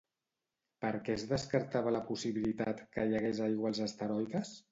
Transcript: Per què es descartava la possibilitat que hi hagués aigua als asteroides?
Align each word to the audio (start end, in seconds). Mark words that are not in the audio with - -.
Per 0.85 0.89
què 1.09 1.17
es 1.17 1.25
descartava 1.33 1.93
la 1.95 2.01
possibilitat 2.09 2.83
que 2.97 3.05
hi 3.11 3.15
hagués 3.19 3.45
aigua 3.49 3.73
als 3.73 3.85
asteroides? 3.89 4.55